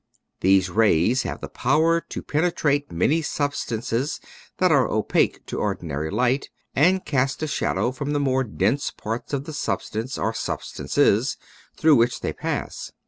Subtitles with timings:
[0.39, 4.19] These rays have the power to penetrate many substances
[4.57, 9.31] that are opaque to ordinary light and cast a shadow from the more dense parts
[9.31, 11.37] of the substance or substances
[11.77, 12.91] through which they pass.